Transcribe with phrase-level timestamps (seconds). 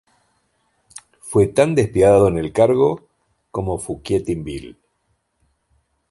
[1.19, 3.07] Fue tan despiadado en el cargo
[3.51, 4.77] como Fouquier-Tinville.